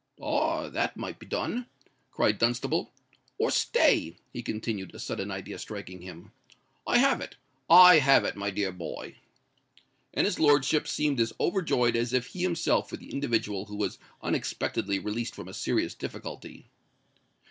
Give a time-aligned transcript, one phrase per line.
[0.19, 0.67] "Ah!
[0.67, 1.67] that might be done!"
[2.09, 2.91] cried Dunstable.
[3.37, 6.31] "Or, stay!" he continued, a sudden idea striking him:
[6.87, 9.17] "I have it—I have it, my dear boy!"
[10.15, 13.99] And his lordship seemed as overjoyed as if he himself were the individual who was
[14.23, 16.65] unexpectedly released from a serious difficulty.